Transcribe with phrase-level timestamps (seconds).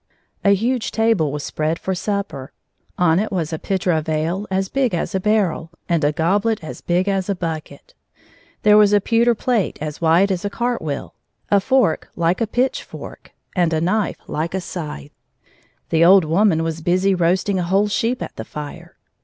[0.43, 2.51] A 140 huge table was spread for supper;
[2.97, 6.63] on it was a pitcher of ale as big as a barrel, and a goblet
[6.63, 7.93] as big as a bucket.
[8.63, 11.13] There was a pewter plate as wide as a cart wheel,
[11.51, 15.11] a fork like a pitch fork, and a knife like a scythe.
[15.89, 18.97] The old woman was busy roasting a whole sheep at the fire.